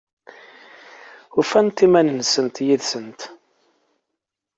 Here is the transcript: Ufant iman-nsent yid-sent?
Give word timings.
Ufant 1.39 1.77
iman-nsent 1.85 2.55
yid-sent? 2.67 3.19